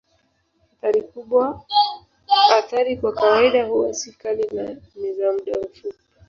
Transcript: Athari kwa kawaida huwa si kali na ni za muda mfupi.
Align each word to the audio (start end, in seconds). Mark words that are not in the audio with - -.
Athari 2.57 2.97
kwa 2.97 3.11
kawaida 3.13 3.65
huwa 3.65 3.93
si 3.93 4.11
kali 4.11 4.43
na 4.55 4.63
ni 4.95 5.13
za 5.13 5.31
muda 5.31 5.51
mfupi. 5.59 5.97